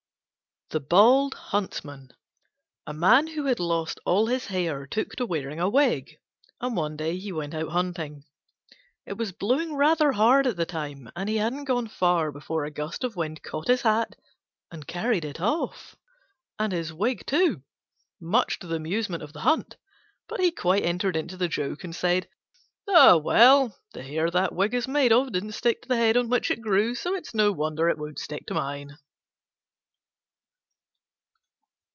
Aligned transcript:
THE 0.69 0.79
BALD 0.79 1.33
HUNTSMAN 1.33 2.11
A 2.87 2.93
Man 2.93 3.27
who 3.27 3.43
had 3.47 3.59
lost 3.59 3.99
all 4.05 4.27
his 4.27 4.45
hair 4.45 4.87
took 4.87 5.09
to 5.17 5.25
wearing 5.25 5.59
a 5.59 5.67
wig, 5.69 6.15
and 6.61 6.77
one 6.77 6.95
day 6.95 7.17
he 7.17 7.33
went 7.33 7.53
out 7.53 7.71
hunting. 7.73 8.23
It 9.05 9.17
was 9.17 9.33
blowing 9.33 9.75
rather 9.75 10.13
hard 10.13 10.47
at 10.47 10.55
the 10.55 10.65
time, 10.65 11.09
and 11.13 11.27
he 11.27 11.35
hadn't 11.35 11.65
gone 11.65 11.89
far 11.89 12.31
before 12.31 12.63
a 12.63 12.71
gust 12.71 13.03
of 13.03 13.17
wind 13.17 13.43
caught 13.43 13.67
his 13.67 13.81
hat 13.81 14.15
and 14.71 14.87
carried 14.87 15.25
it 15.25 15.41
off, 15.41 15.97
and 16.57 16.71
his 16.71 16.93
wig 16.93 17.25
too, 17.25 17.63
much 18.21 18.57
to 18.59 18.67
the 18.67 18.75
amusement 18.77 19.23
of 19.23 19.33
the 19.33 19.41
hunt. 19.41 19.75
But 20.29 20.39
he 20.39 20.51
quite 20.51 20.83
entered 20.85 21.17
into 21.17 21.35
the 21.35 21.49
joke, 21.49 21.83
and 21.83 21.93
said, 21.93 22.29
"Ah, 22.89 23.17
well! 23.17 23.77
the 23.91 24.03
hair 24.03 24.31
that 24.31 24.55
wig 24.55 24.73
is 24.73 24.87
made 24.87 25.11
of 25.11 25.33
didn't 25.33 25.51
stick 25.51 25.81
to 25.81 25.89
the 25.89 25.97
head 25.97 26.15
on 26.15 26.29
which 26.29 26.49
it 26.49 26.61
grew; 26.61 26.95
so 26.95 27.13
it's 27.13 27.33
no 27.33 27.51
wonder 27.51 27.89
it 27.89 27.97
won't 27.97 28.19
stick 28.19 28.45
to 28.47 28.53
mine." 28.53 28.97